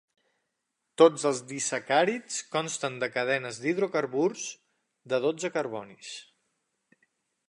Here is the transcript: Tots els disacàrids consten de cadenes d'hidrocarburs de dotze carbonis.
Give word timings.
Tots 1.01 1.25
els 1.29 1.41
disacàrids 1.51 2.39
consten 2.55 2.97
de 3.03 3.11
cadenes 3.17 3.59
d'hidrocarburs 3.65 4.49
de 5.13 5.21
dotze 5.27 5.53
carbonis. 5.59 6.11